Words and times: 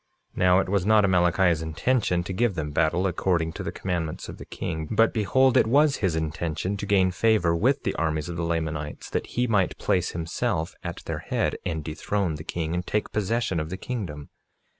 47:8 0.35 0.37
Now 0.37 0.57
it 0.59 0.67
was 0.69 0.83
not 0.83 1.03
Amalickiah's 1.05 1.61
intention 1.61 2.23
to 2.23 2.33
give 2.33 2.55
them 2.55 2.71
battle 2.71 3.05
according 3.05 3.53
to 3.53 3.61
the 3.61 3.71
commandments 3.71 4.27
of 4.27 4.39
the 4.39 4.47
king; 4.47 4.87
but 4.89 5.13
behold, 5.13 5.55
it 5.55 5.67
was 5.67 5.97
his 5.97 6.15
intention 6.15 6.75
to 6.77 6.87
gain 6.87 7.11
favor 7.11 7.55
with 7.55 7.83
the 7.83 7.93
armies 7.93 8.27
of 8.27 8.35
the 8.35 8.41
Lamanites, 8.43 9.11
that 9.11 9.27
he 9.27 9.45
might 9.45 9.77
place 9.77 10.09
himself 10.09 10.73
at 10.83 11.03
their 11.05 11.19
head 11.19 11.55
and 11.67 11.83
dethrone 11.83 12.33
the 12.33 12.43
king 12.43 12.73
and 12.73 12.87
take 12.87 13.11
possession 13.11 13.59
of 13.59 13.69
the 13.69 13.77
kingdom. 13.77 14.31